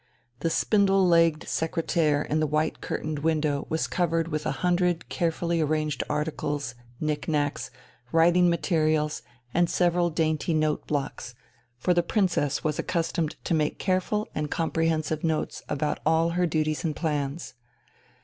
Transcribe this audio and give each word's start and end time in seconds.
The 0.39 0.49
spindle 0.49 1.07
legged 1.07 1.47
secretaire 1.47 2.23
in 2.23 2.39
the 2.39 2.47
white 2.47 2.81
curtained 2.81 3.19
window 3.19 3.67
was 3.69 3.85
covered 3.85 4.29
with 4.29 4.47
a 4.47 4.51
hundred 4.65 5.09
carefully 5.09 5.61
arranged 5.61 6.03
articles, 6.09 6.73
knick 6.99 7.27
knacks, 7.27 7.69
writing 8.11 8.49
materials, 8.49 9.21
and 9.53 9.69
several 9.69 10.09
dainty 10.09 10.55
note 10.55 10.87
blocks 10.87 11.35
for 11.77 11.93
the 11.93 12.01
Princess 12.01 12.63
was 12.63 12.79
accustomed 12.79 13.35
to 13.43 13.53
make 13.53 13.77
careful 13.77 14.27
and 14.33 14.49
comprehensive 14.49 15.23
notes 15.23 15.61
about 15.69 15.99
all 16.03 16.29
her 16.29 16.47
duties 16.47 16.83
and 16.83 16.95
plans. 16.95 17.53